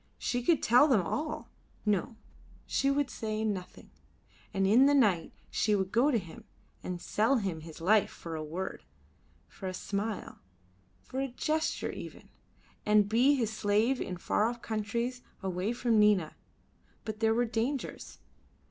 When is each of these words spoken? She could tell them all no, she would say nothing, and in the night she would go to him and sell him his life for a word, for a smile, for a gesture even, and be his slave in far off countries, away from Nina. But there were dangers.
She 0.17 0.41
could 0.41 0.63
tell 0.63 0.87
them 0.87 1.03
all 1.05 1.51
no, 1.85 2.15
she 2.65 2.89
would 2.89 3.11
say 3.11 3.43
nothing, 3.45 3.91
and 4.51 4.65
in 4.65 4.87
the 4.87 4.95
night 4.95 5.31
she 5.51 5.75
would 5.75 5.91
go 5.91 6.09
to 6.09 6.17
him 6.17 6.43
and 6.81 6.99
sell 6.99 7.35
him 7.35 7.59
his 7.61 7.79
life 7.79 8.09
for 8.09 8.35
a 8.35 8.43
word, 8.43 8.83
for 9.47 9.67
a 9.67 9.75
smile, 9.75 10.39
for 11.03 11.19
a 11.19 11.27
gesture 11.27 11.91
even, 11.91 12.29
and 12.83 13.07
be 13.09 13.35
his 13.35 13.53
slave 13.53 14.01
in 14.01 14.17
far 14.17 14.45
off 14.49 14.63
countries, 14.63 15.21
away 15.43 15.71
from 15.71 15.99
Nina. 15.99 16.35
But 17.05 17.19
there 17.19 17.35
were 17.35 17.45
dangers. 17.45 18.17